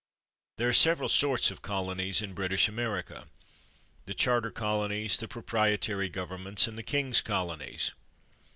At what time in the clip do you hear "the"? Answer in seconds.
4.07-4.15, 5.15-5.27, 6.75-6.81